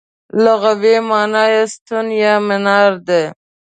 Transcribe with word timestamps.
لغوي 0.43 0.95
مانا 1.09 1.43
یې 1.53 1.63
ستون 1.73 2.07
یا 2.21 2.33
مینار 2.47 2.93
دی. 3.07 3.23